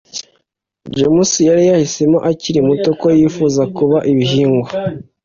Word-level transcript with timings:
james 0.95 1.31
yari 1.47 1.63
yahisemo 1.69 2.17
akiri 2.31 2.59
muto 2.67 2.89
ko 2.99 3.07
yifuza 3.19 3.61
kuba 3.75 3.97
ibihingwa 4.11 4.69